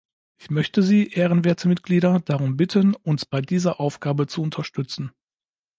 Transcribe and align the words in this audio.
Ich 0.39 0.49
möchte 0.49 0.81
Sie, 0.81 1.09
ehrenwerte 1.11 1.67
Mitglieder, 1.67 2.21
darum 2.25 2.57
bitten, 2.57 2.95
uns 2.95 3.23
bei 3.23 3.39
dieser 3.39 3.79
Aufgabe 3.79 4.25
zu 4.25 4.41
unterstützen. 4.41 5.11